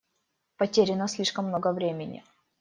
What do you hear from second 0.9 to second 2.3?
слишком много времени.